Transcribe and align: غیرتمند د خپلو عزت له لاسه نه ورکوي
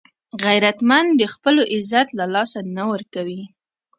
غیرتمند 0.43 1.09
د 1.21 1.23
خپلو 1.33 1.61
عزت 1.75 2.07
له 2.19 2.25
لاسه 2.33 2.59
نه 2.75 2.83
ورکوي 2.91 3.41